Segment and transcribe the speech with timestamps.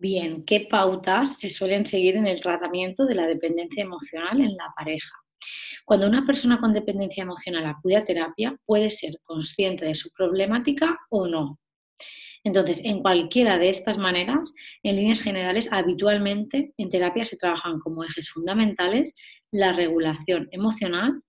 [0.00, 4.72] Bien, ¿qué pautas se suelen seguir en el tratamiento de la dependencia emocional en la
[4.74, 5.14] pareja?
[5.84, 10.98] Cuando una persona con dependencia emocional acude a terapia, puede ser consciente de su problemática
[11.10, 11.60] o no.
[12.44, 18.02] Entonces, en cualquiera de estas maneras, en líneas generales, habitualmente en terapia se trabajan como
[18.02, 19.14] ejes fundamentales
[19.50, 21.22] la regulación emocional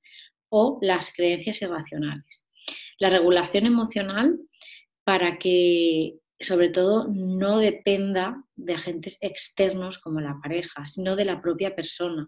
[0.48, 2.48] o las creencias irracionales.
[3.00, 4.40] La regulación emocional
[5.04, 11.42] para que sobre todo no dependa de agentes externos como la pareja, sino de la
[11.42, 12.28] propia persona.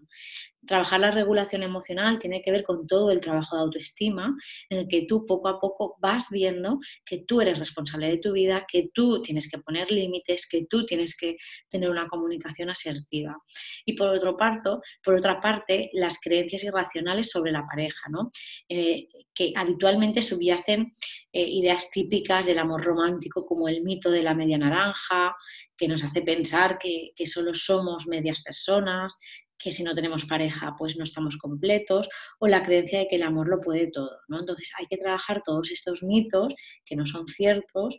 [0.66, 4.34] Trabajar la regulación emocional tiene que ver con todo el trabajo de autoestima,
[4.70, 8.32] en el que tú poco a poco vas viendo que tú eres responsable de tu
[8.32, 11.36] vida, que tú tienes que poner límites, que tú tienes que
[11.68, 13.36] tener una comunicación asertiva.
[13.84, 18.30] Y por, otro parto, por otra parte, las creencias irracionales sobre la pareja, ¿no?
[18.68, 20.92] Eh, que habitualmente subyacen
[21.32, 25.34] eh, ideas típicas del amor romántico como el mito de la media naranja,
[25.76, 29.16] que nos hace pensar que, solo somos medias personas,
[29.56, 32.08] que si no tenemos pareja pues no estamos completos,
[32.38, 34.18] o la creencia de que el amor lo puede todo.
[34.28, 34.40] ¿no?
[34.40, 37.98] Entonces hay que trabajar todos estos mitos que no son ciertos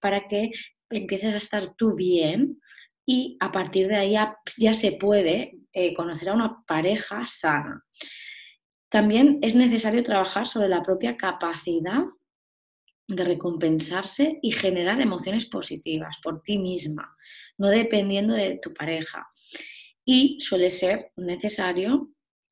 [0.00, 0.50] para que
[0.90, 2.60] empieces a estar tú bien
[3.06, 4.16] y a partir de ahí
[4.56, 7.84] ya, se puede eh, conocer a una pareja sana.
[8.88, 12.04] También es necesario trabajar sobre la propia capacidad
[13.06, 17.14] de recompensarse y generar emociones positivas por ti misma,
[17.58, 19.26] no dependiendo de tu pareja.
[20.04, 22.10] Y suele ser necesario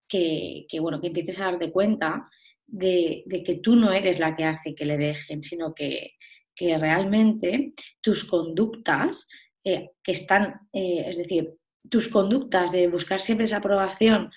[0.09, 2.29] que, bueno, que empieces a darte cuenta
[2.67, 6.13] de, que tú no eres la que hace que le dejen, sino que,
[6.55, 9.27] realmente tus conductas
[9.65, 11.55] eh, que están, eh, es decir,
[11.89, 14.31] tus conductas de buscar siempre esa aprobación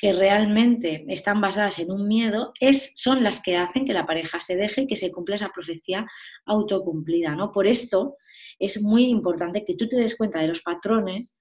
[0.00, 4.40] que realmente están basadas en un miedo es, son las que hacen que la pareja
[4.40, 6.06] se deje y que se cumpla esa profecía
[6.46, 7.34] autocumplida.
[7.34, 7.52] ¿no?
[7.52, 8.16] Por esto
[8.58, 11.38] es muy importante que tú te des cuenta de los patrones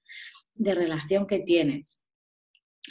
[0.56, 2.06] de relación que tienes.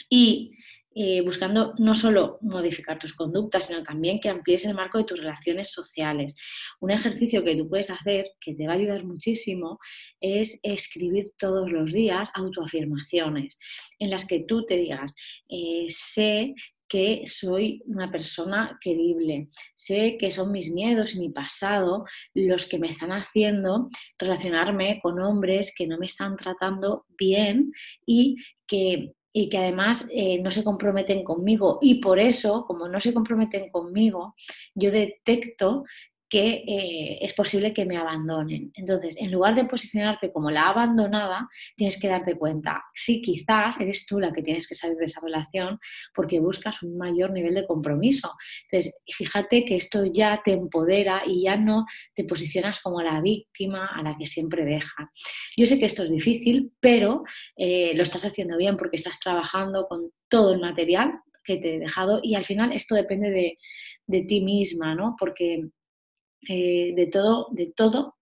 [0.09, 0.53] Y
[0.95, 5.19] eh, buscando no solo modificar tus conductas, sino también que amplíes el marco de tus
[5.19, 6.35] relaciones sociales.
[6.79, 9.79] Un ejercicio que tú puedes hacer, que te va a ayudar muchísimo,
[10.19, 13.57] es escribir todos los días autoafirmaciones
[13.99, 15.13] en las que tú te digas,
[15.47, 16.55] eh, sé
[16.89, 19.49] que soy una persona querible.
[19.75, 25.21] Sé que son mis miedos y mi pasado los que me están haciendo relacionarme con
[25.21, 27.71] hombres que no me están tratando bien
[28.05, 31.79] y que y que además eh, no se comprometen conmigo.
[31.81, 34.35] Y por eso, como no se comprometen conmigo,
[34.73, 35.85] yo detecto
[36.29, 38.71] que eh, es posible que me abandonen.
[38.75, 44.05] Entonces, en lugar de posicionarte como la abandonada, tienes que darte cuenta, sí, quizás eres
[44.05, 45.79] tú la que tienes que salir de esa relación
[46.13, 48.31] porque buscas un mayor nivel de compromiso.
[48.69, 53.87] Entonces, fíjate que esto ya te empodera y ya no te posicionas como la víctima
[53.87, 55.11] a la que siempre deja.
[55.57, 57.23] Yo sé que esto es difícil, pero
[57.57, 61.79] eh, lo estás haciendo bien porque estás trabajando con todo el material que te he
[61.79, 63.57] dejado y al final esto depende de,
[64.05, 65.15] de ti misma, ¿no?
[65.17, 65.69] Porque
[66.47, 68.15] eh, de todo, de todo,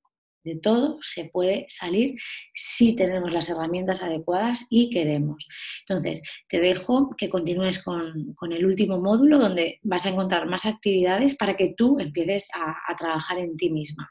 [0.44, 2.16] de todo se puede salir
[2.54, 5.48] si tenemos las herramientas adecuadas y queremos.
[5.88, 11.36] Entonces, te dejo que continúes con, el último módulo donde vas a encontrar más actividades
[11.36, 14.10] para que tú empieces a trabajar en ti misma.